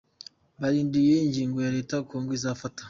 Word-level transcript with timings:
Barindiriye 0.59 1.15
ingingo 1.25 1.57
leta 1.75 1.93
ya 1.97 2.05
Congo 2.09 2.31
izofata. 2.37 2.79